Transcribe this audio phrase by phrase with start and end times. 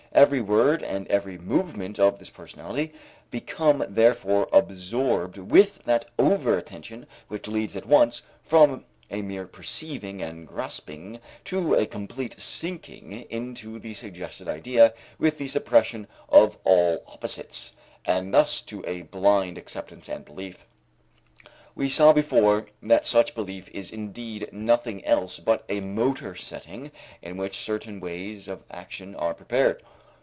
[0.13, 2.91] Every word and every movement of this personality
[3.31, 10.21] become therefore absorbed with that over attention which leads at once from a mere perceiving
[10.21, 17.01] and grasping to a complete sinking into the suggested idea with the suppression of all
[17.07, 17.73] opposites,
[18.03, 20.65] and thus to a blind acceptance and belief.
[21.73, 26.91] We saw before that such belief is indeed nothing else but a motor setting
[27.21, 29.81] in which certain ways of action are prepared.